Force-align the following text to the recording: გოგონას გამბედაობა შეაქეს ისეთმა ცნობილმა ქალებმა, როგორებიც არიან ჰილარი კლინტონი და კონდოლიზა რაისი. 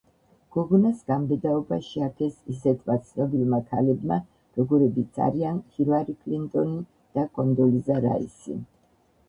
გოგონას 0.53 1.01
გამბედაობა 1.09 1.77
შეაქეს 1.87 2.39
ისეთმა 2.53 2.95
ცნობილმა 3.11 3.61
ქალებმა, 3.75 4.19
როგორებიც 4.61 5.21
არიან 5.29 5.63
ჰილარი 5.77 6.19
კლინტონი 6.25 6.83
და 7.19 7.29
კონდოლიზა 7.39 8.03
რაისი. 8.11 8.61